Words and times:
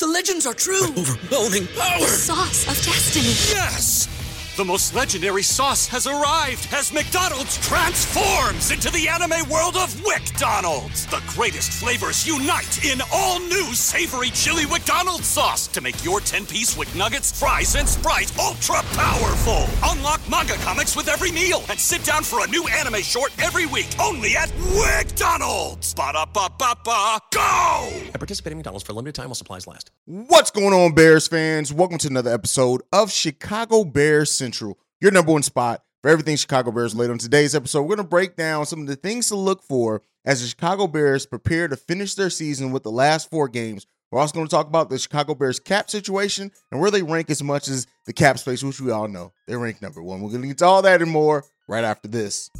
The 0.00 0.06
legends 0.06 0.46
are 0.46 0.54
true. 0.54 0.86
Overwhelming 0.96 1.66
power! 1.76 2.06
Sauce 2.06 2.66
of 2.66 2.82
destiny. 2.86 3.34
Yes! 3.54 4.08
The 4.56 4.64
most 4.64 4.94
legendary 4.94 5.42
sauce 5.42 5.86
has 5.88 6.06
arrived 6.06 6.68
as 6.72 6.90
McDonald's 6.90 7.58
transforms 7.58 8.70
into 8.70 8.90
the 8.90 9.08
anime 9.08 9.46
world 9.50 9.76
of 9.76 9.94
WickDonald's. 9.96 11.04
The 11.04 11.22
greatest 11.28 11.72
flavors 11.72 12.26
unite 12.26 12.82
in 12.82 13.02
all 13.12 13.40
new 13.40 13.74
savory 13.74 14.30
chili 14.30 14.64
McDonald's 14.64 15.26
sauce 15.26 15.66
to 15.68 15.82
make 15.82 16.02
your 16.02 16.20
10-piece 16.20 16.78
Wick 16.78 16.94
Nuggets, 16.94 17.38
fries, 17.38 17.74
and 17.74 17.86
Sprite 17.86 18.32
ultra 18.38 18.82
powerful. 18.94 19.66
Unlock 19.90 20.20
manga 20.30 20.54
comics 20.54 20.94
with 20.94 21.08
every 21.08 21.32
meal 21.32 21.64
and 21.68 21.76
sit 21.76 22.04
down 22.04 22.22
for 22.22 22.44
a 22.44 22.48
new 22.48 22.64
anime 22.68 23.02
short 23.02 23.36
every 23.42 23.66
week 23.66 23.88
only 24.00 24.36
at 24.36 24.56
McDonald's. 24.56 25.92
Ba-da-ba-ba-ba, 25.94 27.18
go! 27.34 27.88
At 28.06 28.20
participating 28.20 28.58
McDonald's 28.58 28.86
for 28.86 28.92
a 28.92 28.94
limited 28.94 29.16
time 29.16 29.26
while 29.26 29.34
supplies 29.34 29.66
last. 29.66 29.90
What's 30.04 30.52
going 30.52 30.72
on, 30.72 30.94
Bears 30.94 31.26
fans? 31.26 31.72
Welcome 31.72 31.98
to 31.98 32.08
another 32.08 32.32
episode 32.32 32.82
of 32.92 33.10
Chicago 33.10 33.82
Bears 33.82 34.30
Central, 34.30 34.78
your 35.00 35.10
number 35.10 35.32
one 35.32 35.42
spot 35.42 35.82
for 36.02 36.08
everything 36.08 36.36
Chicago 36.36 36.70
Bears. 36.70 36.94
Later 36.94 37.12
on 37.12 37.18
today's 37.18 37.56
episode, 37.56 37.82
we're 37.82 37.96
going 37.96 38.06
to 38.06 38.10
break 38.10 38.36
down 38.36 38.66
some 38.66 38.82
of 38.82 38.86
the 38.86 38.94
things 38.94 39.26
to 39.28 39.34
look 39.34 39.60
for 39.60 40.02
as 40.24 40.40
the 40.40 40.46
Chicago 40.46 40.86
Bears 40.86 41.26
prepare 41.26 41.66
to 41.66 41.76
finish 41.76 42.14
their 42.14 42.30
season 42.30 42.70
with 42.70 42.84
the 42.84 42.92
last 42.92 43.28
four 43.28 43.48
games. 43.48 43.88
We're 44.10 44.20
also 44.20 44.34
going 44.34 44.46
to 44.46 44.50
talk 44.50 44.66
about 44.66 44.90
the 44.90 44.98
Chicago 44.98 45.36
Bears 45.36 45.60
cap 45.60 45.88
situation 45.88 46.50
and 46.72 46.80
where 46.80 46.90
they 46.90 47.02
rank 47.02 47.30
as 47.30 47.44
much 47.44 47.68
as 47.68 47.86
the 48.06 48.12
cap 48.12 48.40
space, 48.40 48.60
which 48.62 48.80
we 48.80 48.90
all 48.90 49.06
know 49.06 49.32
they 49.46 49.54
rank 49.54 49.80
number 49.80 50.02
one. 50.02 50.20
We're 50.20 50.30
going 50.30 50.42
to 50.42 50.48
get 50.48 50.58
to 50.58 50.64
all 50.64 50.82
that 50.82 51.00
and 51.00 51.10
more 51.10 51.44
right 51.68 51.84
after 51.84 52.08
this. 52.08 52.50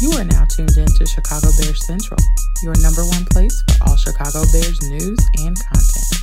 You 0.00 0.12
are 0.12 0.24
now 0.24 0.44
tuned 0.44 0.76
in 0.76 0.86
to 0.86 1.06
Chicago 1.06 1.48
Bears 1.58 1.84
Central, 1.84 2.18
your 2.62 2.74
number 2.82 3.02
one 3.04 3.24
place 3.24 3.60
for 3.78 3.88
all 3.88 3.96
Chicago 3.96 4.44
Bears 4.52 4.80
news 4.82 5.18
and 5.38 5.56
content. 5.58 6.22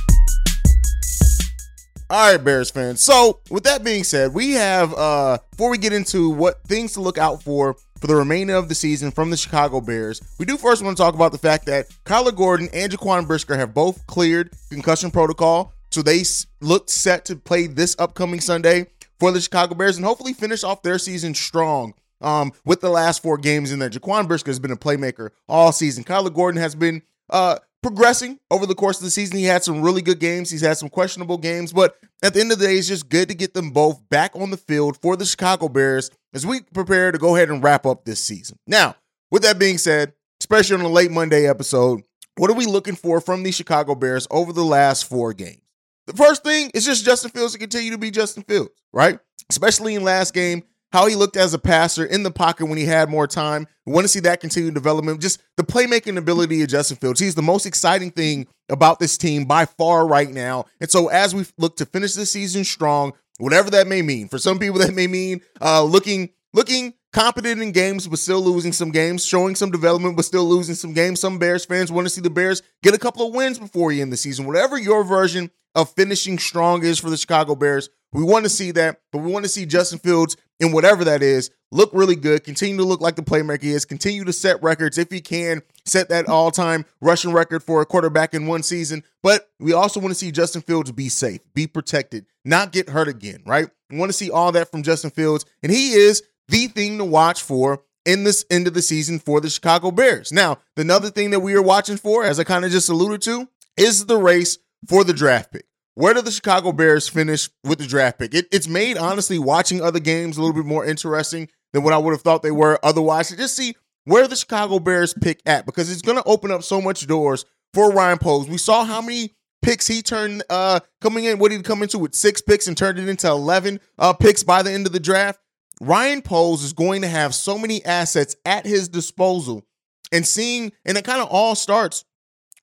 All 2.08 2.32
right, 2.32 2.42
Bears 2.42 2.70
fans. 2.70 3.02
So, 3.02 3.40
with 3.50 3.64
that 3.64 3.84
being 3.84 4.02
said, 4.02 4.32
we 4.32 4.52
have 4.52 4.94
uh 4.94 5.38
before 5.50 5.70
we 5.70 5.76
get 5.76 5.92
into 5.92 6.30
what 6.30 6.62
things 6.64 6.94
to 6.94 7.00
look 7.02 7.18
out 7.18 7.42
for 7.42 7.76
for 8.00 8.06
the 8.06 8.16
remainder 8.16 8.54
of 8.54 8.68
the 8.68 8.74
season 8.74 9.10
from 9.10 9.30
the 9.30 9.36
Chicago 9.36 9.80
Bears, 9.80 10.20
we 10.38 10.46
do 10.46 10.56
first 10.56 10.82
want 10.82 10.96
to 10.96 11.02
talk 11.02 11.14
about 11.14 11.32
the 11.32 11.38
fact 11.38 11.66
that 11.66 11.88
Kyler 12.04 12.34
Gordon 12.34 12.68
and 12.72 12.90
Jaquan 12.90 13.26
Brisker 13.26 13.56
have 13.56 13.74
both 13.74 14.06
cleared 14.06 14.50
concussion 14.70 15.10
protocol, 15.10 15.72
so 15.90 16.02
they 16.02 16.22
look 16.60 16.88
set 16.88 17.24
to 17.26 17.36
play 17.36 17.66
this 17.66 17.94
upcoming 17.98 18.40
Sunday 18.40 18.86
for 19.18 19.30
the 19.30 19.40
Chicago 19.40 19.74
Bears 19.74 19.96
and 19.96 20.06
hopefully 20.06 20.32
finish 20.32 20.64
off 20.64 20.82
their 20.82 20.98
season 20.98 21.34
strong. 21.34 21.94
Um, 22.22 22.52
with 22.64 22.80
the 22.80 22.90
last 22.90 23.22
four 23.22 23.38
games 23.38 23.72
in 23.72 23.78
there, 23.78 23.90
Jaquan 23.90 24.28
Brisker 24.28 24.50
has 24.50 24.58
been 24.58 24.72
a 24.72 24.76
playmaker 24.76 25.30
all 25.48 25.72
season. 25.72 26.04
Kyler 26.04 26.32
Gordon 26.32 26.60
has 26.60 26.74
been 26.74 27.02
uh 27.28 27.58
progressing 27.82 28.38
over 28.50 28.66
the 28.66 28.74
course 28.74 28.98
of 28.98 29.04
the 29.04 29.10
season. 29.10 29.38
He 29.38 29.44
had 29.44 29.64
some 29.64 29.82
really 29.82 30.02
good 30.02 30.20
games. 30.20 30.50
He's 30.50 30.60
had 30.60 30.76
some 30.76 30.88
questionable 30.88 31.38
games, 31.38 31.72
but 31.72 31.96
at 32.22 32.34
the 32.34 32.40
end 32.40 32.52
of 32.52 32.58
the 32.58 32.66
day, 32.66 32.74
it's 32.74 32.88
just 32.88 33.08
good 33.08 33.28
to 33.28 33.34
get 33.34 33.54
them 33.54 33.70
both 33.70 34.00
back 34.08 34.32
on 34.34 34.50
the 34.50 34.56
field 34.56 34.98
for 35.00 35.16
the 35.16 35.24
Chicago 35.24 35.68
Bears 35.68 36.10
as 36.34 36.46
we 36.46 36.60
prepare 36.60 37.12
to 37.12 37.18
go 37.18 37.36
ahead 37.36 37.50
and 37.50 37.62
wrap 37.62 37.86
up 37.86 38.04
this 38.04 38.22
season. 38.22 38.58
Now, 38.66 38.96
with 39.30 39.42
that 39.42 39.58
being 39.58 39.78
said, 39.78 40.12
especially 40.40 40.76
on 40.76 40.82
a 40.82 40.88
late 40.88 41.10
Monday 41.10 41.48
episode, 41.48 42.02
what 42.36 42.50
are 42.50 42.54
we 42.54 42.66
looking 42.66 42.96
for 42.96 43.20
from 43.20 43.42
the 43.42 43.52
Chicago 43.52 43.94
Bears 43.94 44.26
over 44.30 44.52
the 44.52 44.64
last 44.64 45.08
four 45.08 45.32
games? 45.32 45.60
The 46.06 46.14
first 46.14 46.42
thing 46.42 46.70
is 46.74 46.84
just 46.84 47.04
Justin 47.04 47.30
Fields 47.30 47.52
to 47.52 47.58
continue 47.58 47.90
to 47.92 47.98
be 47.98 48.10
Justin 48.10 48.42
Fields, 48.42 48.70
right? 48.92 49.18
Especially 49.48 49.94
in 49.94 50.02
last 50.02 50.34
game, 50.34 50.62
how 50.92 51.06
he 51.06 51.14
looked 51.14 51.36
as 51.36 51.54
a 51.54 51.58
passer 51.58 52.04
in 52.04 52.22
the 52.22 52.30
pocket 52.30 52.66
when 52.66 52.78
he 52.78 52.84
had 52.84 53.08
more 53.08 53.26
time. 53.26 53.66
We 53.86 53.92
want 53.92 54.04
to 54.04 54.08
see 54.08 54.20
that 54.20 54.40
continued 54.40 54.74
development. 54.74 55.20
Just 55.20 55.42
the 55.56 55.62
playmaking 55.62 56.16
ability 56.16 56.62
of 56.62 56.68
Justin 56.68 56.96
Fields. 56.96 57.20
He's 57.20 57.34
the 57.34 57.42
most 57.42 57.66
exciting 57.66 58.10
thing 58.10 58.46
about 58.68 58.98
this 58.98 59.16
team 59.16 59.44
by 59.44 59.66
far 59.66 60.06
right 60.06 60.30
now. 60.30 60.66
And 60.80 60.90
so 60.90 61.08
as 61.08 61.34
we 61.34 61.44
look 61.58 61.76
to 61.76 61.86
finish 61.86 62.14
the 62.14 62.26
season 62.26 62.64
strong, 62.64 63.12
whatever 63.38 63.70
that 63.70 63.86
may 63.86 64.02
mean, 64.02 64.28
for 64.28 64.38
some 64.38 64.58
people 64.58 64.78
that 64.80 64.94
may 64.94 65.06
mean 65.06 65.40
uh, 65.60 65.82
looking 65.82 66.30
looking 66.52 66.94
competent 67.12 67.60
in 67.60 67.72
games 67.72 68.06
but 68.06 68.18
still 68.18 68.40
losing 68.40 68.72
some 68.72 68.90
games, 68.90 69.24
showing 69.24 69.54
some 69.54 69.70
development 69.70 70.16
but 70.16 70.24
still 70.24 70.44
losing 70.44 70.74
some 70.74 70.92
games. 70.92 71.20
Some 71.20 71.38
Bears 71.38 71.64
fans 71.64 71.90
want 71.90 72.06
to 72.06 72.10
see 72.10 72.20
the 72.20 72.30
Bears 72.30 72.62
get 72.82 72.94
a 72.94 72.98
couple 72.98 73.26
of 73.26 73.34
wins 73.34 73.58
before 73.58 73.92
you 73.92 74.02
end 74.02 74.12
the 74.12 74.16
season. 74.16 74.46
Whatever 74.46 74.78
your 74.78 75.04
version 75.04 75.50
of 75.74 75.92
finishing 75.92 76.38
strong 76.38 76.84
is 76.84 76.98
for 76.98 77.10
the 77.10 77.16
Chicago 77.16 77.54
Bears, 77.54 77.88
we 78.12 78.24
want 78.24 78.44
to 78.44 78.50
see 78.50 78.70
that, 78.72 79.00
but 79.12 79.18
we 79.18 79.30
want 79.30 79.44
to 79.44 79.48
see 79.48 79.66
Justin 79.66 79.98
Fields 79.98 80.36
in 80.58 80.72
whatever 80.72 81.04
that 81.04 81.22
is 81.22 81.50
look 81.72 81.90
really 81.92 82.16
good, 82.16 82.44
continue 82.44 82.76
to 82.76 82.84
look 82.84 83.00
like 83.00 83.16
the 83.16 83.22
playmaker 83.22 83.62
he 83.62 83.70
is, 83.70 83.84
continue 83.84 84.24
to 84.24 84.32
set 84.32 84.62
records 84.62 84.98
if 84.98 85.10
he 85.10 85.20
can, 85.20 85.62
set 85.84 86.08
that 86.08 86.28
all-time 86.28 86.84
rushing 87.00 87.32
record 87.32 87.62
for 87.62 87.80
a 87.80 87.86
quarterback 87.86 88.34
in 88.34 88.46
one 88.46 88.62
season. 88.62 89.04
But 89.22 89.48
we 89.60 89.72
also 89.72 90.00
want 90.00 90.10
to 90.10 90.18
see 90.18 90.32
Justin 90.32 90.62
Fields 90.62 90.90
be 90.92 91.08
safe, 91.08 91.40
be 91.54 91.66
protected, 91.66 92.26
not 92.44 92.72
get 92.72 92.88
hurt 92.88 93.08
again, 93.08 93.42
right? 93.46 93.68
We 93.88 93.98
want 93.98 94.10
to 94.10 94.16
see 94.16 94.30
all 94.30 94.52
that 94.52 94.70
from 94.70 94.82
Justin 94.82 95.10
Fields, 95.10 95.44
and 95.62 95.70
he 95.72 95.92
is 95.92 96.22
the 96.48 96.66
thing 96.66 96.98
to 96.98 97.04
watch 97.04 97.42
for 97.42 97.82
in 98.04 98.24
this 98.24 98.44
end 98.50 98.66
of 98.66 98.74
the 98.74 98.82
season 98.82 99.18
for 99.18 99.40
the 99.40 99.50
Chicago 99.50 99.90
Bears. 99.90 100.32
Now, 100.32 100.58
another 100.76 101.10
thing 101.10 101.30
that 101.30 101.40
we 101.40 101.54
are 101.54 101.62
watching 101.62 101.96
for, 101.96 102.24
as 102.24 102.40
I 102.40 102.44
kind 102.44 102.64
of 102.64 102.70
just 102.70 102.88
alluded 102.88 103.22
to, 103.22 103.48
is 103.76 104.06
the 104.06 104.16
race 104.16 104.58
for 104.88 105.04
the 105.04 105.12
draft 105.12 105.52
pick. 105.52 105.66
Where 105.94 106.14
do 106.14 106.22
the 106.22 106.30
Chicago 106.30 106.72
Bears 106.72 107.08
finish 107.08 107.50
with 107.64 107.78
the 107.78 107.86
draft 107.86 108.18
pick? 108.18 108.34
It, 108.34 108.46
it's 108.52 108.68
made, 108.68 108.96
honestly, 108.96 109.38
watching 109.38 109.82
other 109.82 110.00
games 110.00 110.36
a 110.36 110.40
little 110.40 110.54
bit 110.54 110.64
more 110.64 110.84
interesting 110.84 111.48
than 111.72 111.82
what 111.82 111.92
I 111.92 111.98
would 111.98 112.12
have 112.12 112.22
thought 112.22 112.42
they 112.42 112.50
were 112.50 112.78
otherwise. 112.82 113.28
To 113.28 113.36
just 113.36 113.56
see 113.56 113.74
where 114.04 114.26
the 114.26 114.36
Chicago 114.36 114.78
Bears 114.78 115.14
pick 115.14 115.40
at 115.46 115.66
because 115.66 115.90
it's 115.90 116.02
going 116.02 116.18
to 116.18 116.24
open 116.24 116.50
up 116.50 116.62
so 116.62 116.80
much 116.80 117.06
doors 117.06 117.44
for 117.74 117.92
Ryan 117.92 118.18
Poles. 118.18 118.48
We 118.48 118.58
saw 118.58 118.84
how 118.84 119.00
many 119.00 119.34
picks 119.62 119.86
he 119.86 120.00
turned 120.00 120.42
uh 120.48 120.80
coming 121.02 121.24
in. 121.24 121.38
What 121.38 121.50
did 121.50 121.58
he 121.58 121.62
come 121.62 121.82
into 121.82 121.98
with 121.98 122.14
six 122.14 122.40
picks 122.40 122.66
and 122.66 122.76
turned 122.76 122.98
it 122.98 123.08
into 123.08 123.28
eleven 123.28 123.78
uh 123.98 124.14
picks 124.14 124.42
by 124.42 124.62
the 124.62 124.72
end 124.72 124.86
of 124.86 124.92
the 124.92 125.00
draft? 125.00 125.38
Ryan 125.82 126.22
Poles 126.22 126.64
is 126.64 126.72
going 126.72 127.02
to 127.02 127.08
have 127.08 127.34
so 127.34 127.58
many 127.58 127.84
assets 127.84 128.36
at 128.46 128.66
his 128.66 128.88
disposal, 128.88 129.66
and 130.12 130.26
seeing, 130.26 130.72
and 130.84 130.96
it 130.96 131.04
kind 131.04 131.20
of 131.20 131.28
all 131.28 131.54
starts 131.54 132.04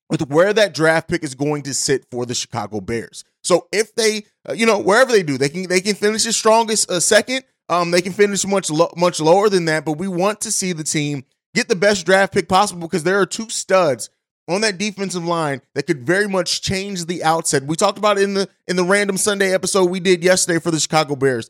with 0.10 0.30
where 0.30 0.54
that 0.54 0.74
draft 0.74 1.10
pick 1.10 1.24
is 1.24 1.36
going 1.36 1.64
to 1.64 1.74
sit 1.74 2.06
for 2.12 2.26
the 2.26 2.36
Chicago 2.36 2.80
Bears. 2.82 3.24
So 3.44 3.68
if 3.72 3.96
they, 3.96 4.26
uh, 4.48 4.54
you 4.54 4.66
know, 4.66 4.80
wherever 4.80 5.12
they 5.12 5.24
do, 5.24 5.38
they 5.38 5.50
can 5.50 5.68
they 5.68 5.82
can 5.82 5.96
finish 5.96 6.24
the 6.24 6.34
strongest 6.34 6.90
uh, 6.90 7.00
second. 7.00 7.44
Um, 7.70 7.92
they 7.92 8.02
can 8.02 8.14
finish 8.14 8.46
much 8.46 8.70
lo- 8.70 8.94
much 8.96 9.20
lower 9.20 9.50
than 9.50 9.66
that, 9.66 9.86
but 9.86 9.98
we 9.98 10.08
want 10.08 10.42
to 10.42 10.52
see 10.52 10.74
the 10.74 10.84
team 10.84 11.26
get 11.54 11.68
the 11.68 11.76
best 11.76 12.06
draft 12.06 12.34
pick 12.34 12.48
possible 12.48 12.82
because 12.82 13.04
there 13.04 13.20
are 13.20 13.26
two 13.26 13.50
studs 13.50 14.10
on 14.48 14.62
that 14.62 14.78
defensive 14.78 15.26
line 15.26 15.62
that 15.76 15.84
could 15.84 16.06
very 16.06 16.28
much 16.28 16.62
change 16.62 17.06
the 17.06 17.24
outset. 17.24 17.64
We 17.64 17.76
talked 17.76 17.98
about 17.98 18.18
it 18.18 18.24
in 18.24 18.34
the 18.34 18.50
in 18.68 18.76
the 18.76 18.84
random 18.84 19.18
Sunday 19.18 19.54
episode 19.54 19.86
we 19.86 20.00
did 20.00 20.24
yesterday 20.24 20.60
for 20.60 20.72
the 20.72 20.80
Chicago 20.80 21.16
Bears. 21.16 21.50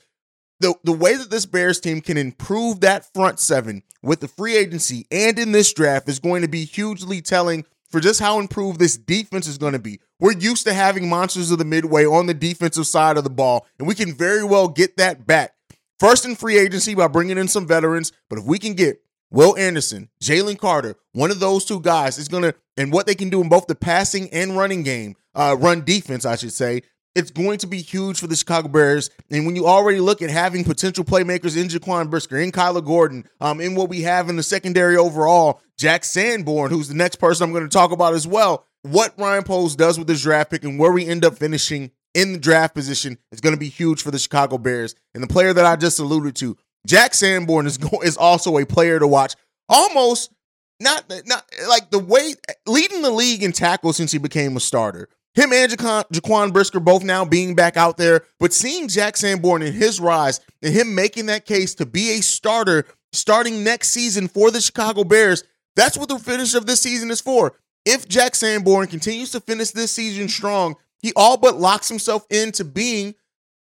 The 0.59 0.73
the 0.83 0.93
way 0.93 1.15
that 1.15 1.29
this 1.29 1.45
Bears 1.45 1.79
team 1.79 2.01
can 2.01 2.17
improve 2.17 2.79
that 2.79 3.11
front 3.13 3.39
seven 3.39 3.83
with 4.01 4.19
the 4.19 4.27
free 4.27 4.55
agency 4.55 5.05
and 5.11 5.37
in 5.37 5.51
this 5.51 5.73
draft 5.73 6.09
is 6.09 6.19
going 6.19 6.41
to 6.41 6.47
be 6.47 6.65
hugely 6.65 7.21
telling 7.21 7.65
for 7.89 7.99
just 7.99 8.19
how 8.19 8.39
improved 8.39 8.79
this 8.79 8.97
defense 8.97 9.47
is 9.47 9.57
going 9.57 9.73
to 9.73 9.79
be. 9.79 9.99
We're 10.19 10.33
used 10.33 10.65
to 10.65 10.73
having 10.73 11.09
monsters 11.09 11.51
of 11.51 11.57
the 11.57 11.65
midway 11.65 12.05
on 12.05 12.25
the 12.25 12.33
defensive 12.33 12.87
side 12.87 13.17
of 13.17 13.23
the 13.23 13.29
ball, 13.29 13.65
and 13.79 13.87
we 13.87 13.95
can 13.95 14.13
very 14.13 14.43
well 14.43 14.67
get 14.67 14.97
that 14.97 15.25
back. 15.25 15.53
First 15.99 16.25
in 16.25 16.35
free 16.35 16.57
agency 16.57 16.95
by 16.95 17.07
bringing 17.07 17.37
in 17.37 17.47
some 17.47 17.67
veterans, 17.67 18.11
but 18.29 18.39
if 18.39 18.45
we 18.45 18.59
can 18.59 18.73
get 18.73 19.01
Will 19.29 19.57
Anderson, 19.57 20.09
Jalen 20.21 20.57
Carter, 20.57 20.95
one 21.13 21.31
of 21.31 21.39
those 21.39 21.65
two 21.65 21.81
guys 21.81 22.17
is 22.17 22.27
going 22.27 22.43
to, 22.43 22.55
and 22.77 22.93
what 22.93 23.07
they 23.07 23.15
can 23.15 23.29
do 23.29 23.41
in 23.41 23.49
both 23.49 23.67
the 23.67 23.75
passing 23.75 24.29
and 24.31 24.55
running 24.55 24.83
game, 24.83 25.15
uh, 25.35 25.55
run 25.59 25.83
defense, 25.83 26.25
I 26.25 26.35
should 26.35 26.53
say, 26.53 26.83
it's 27.17 27.31
going 27.31 27.57
to 27.57 27.67
be 27.67 27.81
huge 27.81 28.19
for 28.19 28.27
the 28.27 28.35
Chicago 28.35 28.67
Bears. 28.67 29.09
And 29.31 29.47
when 29.47 29.55
you 29.55 29.65
already 29.65 29.99
look 29.99 30.21
at 30.21 30.29
having 30.29 30.63
potential 30.63 31.03
playmakers 31.03 31.59
in 31.59 31.67
Jaquan 31.67 32.11
Brisker, 32.11 32.37
in 32.37 32.51
Kyler 32.51 32.85
Gordon, 32.85 33.27
um, 33.41 33.59
in 33.59 33.73
what 33.73 33.89
we 33.89 34.03
have 34.03 34.29
in 34.29 34.35
the 34.35 34.43
secondary 34.43 34.95
overall, 34.97 35.59
Jack 35.79 36.05
Sanborn, 36.05 36.69
who's 36.69 36.87
the 36.87 36.93
next 36.93 37.15
person 37.15 37.43
I'm 37.43 37.51
going 37.51 37.63
to 37.63 37.69
talk 37.69 37.91
about 37.91 38.13
as 38.13 38.27
well, 38.27 38.67
what 38.83 39.15
Ryan 39.17 39.43
Poles 39.43 39.75
does 39.75 39.97
with 39.97 40.07
this 40.07 40.21
draft 40.21 40.51
pick 40.51 40.63
and 40.63 40.77
where 40.77 40.91
we 40.91 41.07
end 41.07 41.25
up 41.25 41.35
finishing 41.35 41.89
in 42.13 42.33
the 42.33 42.39
draft 42.39 42.75
position 42.75 43.17
is 43.31 43.41
going 43.41 43.55
to 43.55 43.59
be 43.59 43.69
huge 43.69 44.03
for 44.03 44.11
the 44.11 44.19
Chicago 44.19 44.59
Bears. 44.59 44.93
And 45.15 45.23
the 45.23 45.27
player 45.27 45.53
that 45.53 45.65
I 45.65 45.75
just 45.75 45.99
alluded 45.99 46.35
to, 46.37 46.55
Jack 46.85 47.15
Sanborn, 47.15 47.65
is 47.65 47.79
go- 47.79 48.01
is 48.01 48.15
also 48.15 48.57
a 48.59 48.65
player 48.65 48.99
to 48.99 49.07
watch. 49.07 49.35
Almost 49.69 50.31
not 50.79 51.11
not 51.25 51.43
like 51.67 51.89
the 51.89 51.99
way 51.99 52.35
leading 52.67 53.01
the 53.01 53.09
league 53.09 53.41
in 53.41 53.51
tackles 53.51 53.97
since 53.97 54.11
he 54.11 54.19
became 54.19 54.55
a 54.55 54.59
starter. 54.59 55.09
Him 55.37 55.53
and 55.53 55.71
Jaquan, 55.71 56.03
Jaquan 56.11 56.51
Brisker 56.51 56.79
both 56.79 57.03
now 57.03 57.23
being 57.23 57.53
back 57.53 57.77
out 57.77 57.97
there, 57.97 58.25
but 58.39 58.53
seeing 58.53 58.87
Jack 58.87 59.15
Sanborn 59.15 59.61
in 59.61 59.71
his 59.71 59.99
rise 59.99 60.39
and 60.63 60.73
him 60.73 60.95
making 60.95 61.27
that 61.27 61.45
case 61.45 61.75
to 61.75 61.85
be 61.85 62.17
a 62.17 62.23
starter 62.23 62.85
starting 63.13 63.63
next 63.63 63.89
season 63.89 64.27
for 64.27 64.49
the 64.49 64.59
Chicago 64.59 65.03
Bears, 65.03 65.43
that's 65.75 65.95
what 65.95 66.09
the 66.09 66.17
finish 66.17 66.55
of 66.55 66.65
this 66.65 66.81
season 66.81 67.11
is 67.11 67.21
for. 67.21 67.53
If 67.85 68.09
Jack 68.09 68.33
Sanborn 68.33 68.87
continues 68.87 69.29
to 69.33 69.39
finish 69.39 69.69
this 69.69 69.91
season 69.91 70.27
strong, 70.27 70.75
he 71.03 71.13
all 71.15 71.37
but 71.37 71.59
locks 71.59 71.87
himself 71.87 72.25
into 72.31 72.63
being 72.65 73.13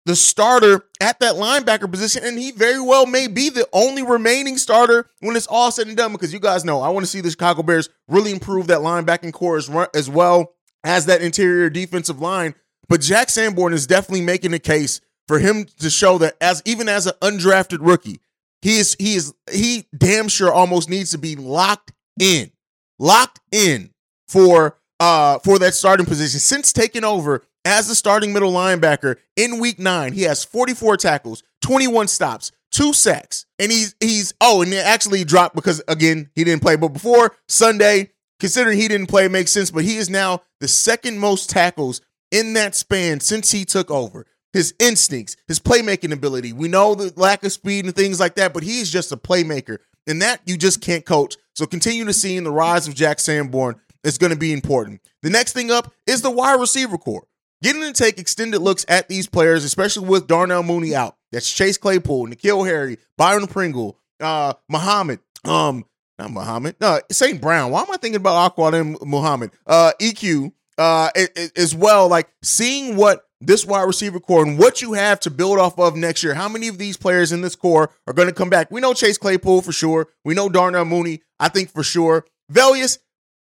the 0.06 0.14
starter 0.14 0.84
at 1.00 1.18
that 1.18 1.34
linebacker 1.34 1.90
position, 1.90 2.22
and 2.24 2.38
he 2.38 2.52
very 2.52 2.80
well 2.80 3.04
may 3.04 3.26
be 3.26 3.48
the 3.48 3.68
only 3.72 4.04
remaining 4.04 4.58
starter 4.58 5.10
when 5.20 5.34
it's 5.34 5.48
all 5.48 5.72
said 5.72 5.88
and 5.88 5.96
done. 5.96 6.12
Because 6.12 6.32
you 6.32 6.38
guys 6.38 6.64
know, 6.64 6.80
I 6.82 6.90
want 6.90 7.04
to 7.04 7.10
see 7.10 7.20
the 7.20 7.30
Chicago 7.30 7.64
Bears 7.64 7.88
really 8.06 8.30
improve 8.30 8.68
that 8.68 8.78
linebacking 8.78 9.32
core 9.32 9.56
as, 9.56 9.68
as 9.92 10.08
well. 10.08 10.52
As 10.84 11.06
that 11.06 11.22
interior 11.22 11.70
defensive 11.70 12.20
line. 12.20 12.54
But 12.88 13.00
Jack 13.00 13.30
Sanborn 13.30 13.72
is 13.72 13.86
definitely 13.86 14.24
making 14.24 14.52
a 14.52 14.58
case 14.58 15.00
for 15.26 15.38
him 15.38 15.64
to 15.80 15.90
show 15.90 16.18
that 16.18 16.36
as 16.40 16.62
even 16.64 16.88
as 16.88 17.06
an 17.06 17.14
undrafted 17.22 17.78
rookie, 17.80 18.20
he 18.62 18.78
is 18.78 18.94
he 18.98 19.14
is 19.14 19.34
he 19.50 19.86
damn 19.96 20.28
sure 20.28 20.52
almost 20.52 20.88
needs 20.88 21.10
to 21.10 21.18
be 21.18 21.34
locked 21.34 21.92
in, 22.20 22.52
locked 22.98 23.40
in 23.50 23.90
for 24.28 24.78
uh 25.00 25.38
for 25.40 25.58
that 25.58 25.74
starting 25.74 26.06
position 26.06 26.40
since 26.40 26.72
taking 26.72 27.04
over 27.04 27.42
as 27.64 27.88
the 27.88 27.94
starting 27.94 28.32
middle 28.32 28.52
linebacker 28.52 29.16
in 29.36 29.58
week 29.58 29.78
9 29.78 30.12
he 30.12 30.22
has 30.22 30.44
44 30.44 30.96
tackles 30.96 31.42
21 31.62 32.08
stops 32.08 32.52
two 32.70 32.92
sacks 32.92 33.46
and 33.58 33.72
he's 33.72 33.94
he's 34.00 34.34
oh 34.40 34.62
and 34.62 34.72
actually 34.74 35.24
dropped 35.24 35.54
because 35.54 35.82
again 35.88 36.30
he 36.34 36.44
didn't 36.44 36.62
play 36.62 36.76
but 36.76 36.88
before 36.88 37.34
sunday 37.48 38.10
considering 38.40 38.78
he 38.78 38.88
didn't 38.88 39.08
play 39.08 39.28
makes 39.28 39.52
sense 39.52 39.70
but 39.70 39.84
he 39.84 39.96
is 39.96 40.10
now 40.10 40.40
the 40.60 40.68
second 40.68 41.18
most 41.18 41.50
tackles 41.50 42.00
in 42.30 42.54
that 42.54 42.74
span 42.74 43.20
since 43.20 43.50
he 43.52 43.64
took 43.64 43.90
over 43.90 44.26
his 44.54 44.72
instincts, 44.78 45.36
his 45.48 45.58
playmaking 45.58 46.12
ability. 46.12 46.52
We 46.52 46.68
know 46.68 46.94
the 46.94 47.12
lack 47.16 47.44
of 47.44 47.52
speed 47.52 47.84
and 47.84 47.94
things 47.94 48.20
like 48.20 48.36
that, 48.36 48.54
but 48.54 48.62
he's 48.62 48.88
just 48.88 49.12
a 49.12 49.16
playmaker. 49.16 49.78
And 50.06 50.22
that 50.22 50.40
you 50.46 50.56
just 50.56 50.80
can't 50.80 51.04
coach. 51.04 51.36
So 51.54 51.66
continue 51.66 52.04
to 52.04 52.12
see 52.12 52.36
in 52.36 52.44
the 52.44 52.52
rise 52.52 52.86
of 52.86 52.94
Jack 52.94 53.18
Sanborn 53.18 53.80
is 54.04 54.16
going 54.16 54.32
to 54.32 54.38
be 54.38 54.52
important. 54.52 55.00
The 55.22 55.30
next 55.30 55.54
thing 55.54 55.70
up 55.70 55.92
is 56.06 56.22
the 56.22 56.30
wide 56.30 56.60
receiver 56.60 56.96
core. 56.96 57.26
Getting 57.62 57.82
to 57.82 57.92
take 57.92 58.18
extended 58.18 58.60
looks 58.60 58.84
at 58.88 59.08
these 59.08 59.26
players, 59.26 59.64
especially 59.64 60.06
with 60.06 60.28
Darnell 60.28 60.62
Mooney 60.62 60.94
out. 60.94 61.16
That's 61.32 61.52
Chase 61.52 61.78
Claypool, 61.78 62.28
N'Keal 62.28 62.66
Harry, 62.66 62.98
Byron 63.18 63.48
Pringle, 63.48 63.98
uh, 64.20 64.54
Muhammad, 64.68 65.18
um, 65.44 65.84
not 66.18 66.30
Muhammad, 66.30 66.76
no, 66.80 67.00
St. 67.10 67.40
Brown. 67.40 67.70
Why 67.70 67.82
am 67.82 67.90
I 67.90 67.96
thinking 67.96 68.16
about 68.16 68.36
Aqua 68.36 68.72
and 68.72 68.96
Muhammad? 69.02 69.50
Uh, 69.66 69.92
EQ, 70.00 70.52
uh, 70.78 71.10
as 71.56 71.74
well. 71.74 72.08
Like 72.08 72.28
seeing 72.42 72.96
what 72.96 73.24
this 73.40 73.64
wide 73.64 73.82
receiver 73.82 74.20
core 74.20 74.44
and 74.44 74.58
what 74.58 74.80
you 74.80 74.94
have 74.94 75.20
to 75.20 75.30
build 75.30 75.58
off 75.58 75.78
of 75.78 75.96
next 75.96 76.22
year. 76.22 76.34
How 76.34 76.48
many 76.48 76.68
of 76.68 76.78
these 76.78 76.96
players 76.96 77.32
in 77.32 77.40
this 77.40 77.56
core 77.56 77.90
are 78.06 78.14
going 78.14 78.28
to 78.28 78.34
come 78.34 78.50
back? 78.50 78.70
We 78.70 78.80
know 78.80 78.94
Chase 78.94 79.18
Claypool 79.18 79.62
for 79.62 79.72
sure. 79.72 80.08
We 80.24 80.34
know 80.34 80.48
Darnell 80.48 80.84
Mooney, 80.84 81.22
I 81.38 81.48
think 81.48 81.70
for 81.70 81.82
sure. 81.82 82.24
Velus, 82.52 82.98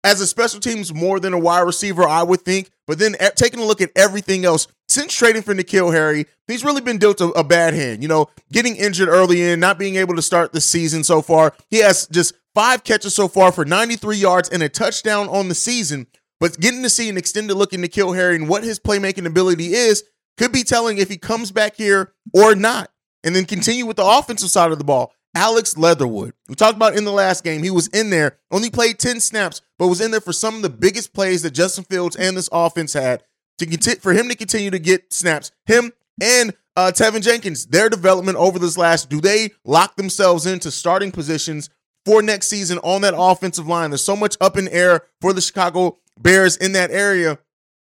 as 0.03 0.21
a 0.21 0.27
special 0.27 0.59
teams 0.59 0.93
more 0.93 1.19
than 1.19 1.33
a 1.33 1.39
wide 1.39 1.61
receiver, 1.61 2.07
I 2.07 2.23
would 2.23 2.41
think. 2.41 2.69
But 2.85 2.99
then 2.99 3.15
taking 3.35 3.59
a 3.59 3.65
look 3.65 3.81
at 3.81 3.91
everything 3.95 4.45
else, 4.45 4.67
since 4.87 5.13
trading 5.13 5.41
for 5.41 5.53
N'Keal 5.53 5.93
Harry, 5.93 6.25
he's 6.47 6.63
really 6.63 6.81
been 6.81 6.97
dealt 6.97 7.19
a, 7.19 7.27
a, 7.31 7.43
bad 7.43 7.73
hand. 7.73 8.01
You 8.01 8.07
know, 8.07 8.29
getting 8.51 8.77
injured 8.77 9.09
early 9.09 9.41
in, 9.41 9.59
not 9.59 9.77
being 9.77 9.97
able 9.97 10.15
to 10.15 10.21
start 10.21 10.53
the 10.53 10.61
season 10.61 11.03
so 11.03 11.21
far. 11.21 11.53
He 11.69 11.79
has 11.79 12.07
just 12.07 12.33
five 12.57 12.83
catches 12.83 13.13
so 13.13 13.27
far 13.27 13.51
for 13.51 13.65
93 13.65 14.17
yards 14.17 14.49
and 14.49 14.63
a 14.63 14.69
touchdown 14.69 15.29
on 15.29 15.47
the 15.47 15.53
season. 15.53 16.07
But 16.39 16.59
getting 16.59 16.81
to 16.81 16.89
see 16.89 17.07
an 17.07 17.15
extended 17.15 17.53
look 17.53 17.71
into 17.71 17.87
N'Keal 17.87 18.15
Harry 18.15 18.35
and 18.35 18.49
what 18.49 18.63
his 18.63 18.79
playmaking 18.79 19.27
ability 19.27 19.75
is 19.75 20.03
could 20.39 20.51
be 20.51 20.63
telling 20.63 20.97
if 20.97 21.07
he 21.07 21.19
comes 21.19 21.51
back 21.51 21.75
here 21.75 22.13
or 22.33 22.55
not. 22.55 22.89
And 23.23 23.35
then 23.35 23.45
continue 23.45 23.85
with 23.85 23.97
the 23.97 24.05
offensive 24.05 24.49
side 24.49 24.71
of 24.71 24.79
the 24.79 24.83
ball. 24.83 25.13
Alex 25.35 25.77
Leatherwood. 25.77 26.33
We 26.49 26.55
talked 26.55 26.77
about 26.77 26.95
in 26.95 27.05
the 27.05 27.11
last 27.11 27.43
game. 27.43 27.61
He 27.61 27.69
was 27.69 27.89
in 27.89 28.09
there, 28.09 28.39
only 28.49 28.71
played 28.71 28.97
10 28.97 29.19
snaps, 29.19 29.61
but 29.77 29.87
was 29.87 30.01
in 30.01 30.09
there 30.09 30.19
for 30.19 30.33
some 30.33 30.55
of 30.55 30.63
the 30.63 30.69
biggest 30.69 31.13
plays 31.13 31.43
that 31.43 31.51
Justin 31.51 31.83
Fields 31.83 32.15
and 32.15 32.35
this 32.35 32.49
offense 32.51 32.93
had 32.93 33.23
to 33.59 33.67
continue 33.67 33.99
for 33.99 34.13
him 34.13 34.29
to 34.29 34.35
continue 34.35 34.71
to 34.71 34.79
get 34.79 35.13
snaps. 35.13 35.51
Him 35.67 35.91
and 36.19 36.55
uh, 36.75 36.91
Teven 36.91 37.21
Jenkins, 37.21 37.67
their 37.67 37.87
development 37.87 38.39
over 38.39 38.57
this 38.57 38.79
last, 38.79 39.11
do 39.11 39.21
they 39.21 39.51
lock 39.63 39.95
themselves 39.95 40.47
into 40.47 40.71
starting 40.71 41.11
positions 41.11 41.69
for 42.07 42.21
next 42.21 42.47
season 42.47 42.77
on 42.83 43.01
that 43.01 43.13
offensive 43.17 43.67
line? 43.67 43.89
There's 43.89 44.01
so 44.01 44.15
much 44.15 44.37
up 44.39 44.55
in 44.55 44.69
air 44.69 45.01
for 45.19 45.33
the 45.33 45.41
Chicago 45.41 45.97
Bears 46.17 46.55
in 46.55 46.71
that 46.71 46.89
area, 46.89 47.37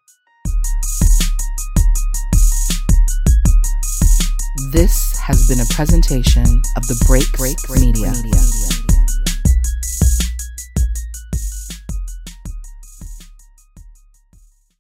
This 4.72 5.18
has 5.18 5.48
been 5.48 5.60
a 5.60 5.66
presentation 5.70 6.44
of 6.76 6.86
the 6.86 7.02
Break 7.06 7.30
Break 7.32 7.56
Media. 7.70 8.12
Media. 8.12 8.59